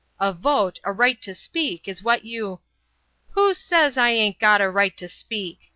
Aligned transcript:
A 0.19 0.33
vote, 0.33 0.79
a 0.83 0.91
right 0.91 1.21
to 1.21 1.35
speak 1.35 1.87
is 1.87 2.01
what 2.01 2.25
you" 2.25 2.59
"Who 3.35 3.53
says 3.53 3.99
I 3.99 4.09
a'n't 4.13 4.39
got 4.39 4.59
a 4.59 4.67
right 4.67 4.97
to 4.97 5.07
speak?" 5.07 5.69